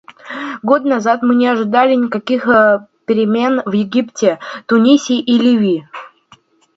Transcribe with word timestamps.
Год 0.63 0.83
назад 0.83 1.21
мы 1.21 1.35
не 1.35 1.45
ожидали 1.45 1.93
никаких 1.93 2.45
перемен 3.05 3.61
в 3.67 3.71
Египте, 3.73 4.39
Тунисе 4.65 5.17
и 5.17 5.37
Ливии. 5.37 5.87